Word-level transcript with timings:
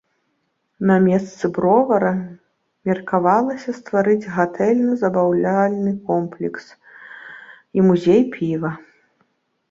На 0.91 0.93
месцы 1.07 1.49
бровара 1.55 2.13
меркавалася 2.89 3.73
стварыць 3.79 4.31
гатэльна-забаўляльны 4.37 5.93
комплекс 6.09 6.65
і 7.79 7.85
музей 7.89 8.23
піва. 8.37 8.73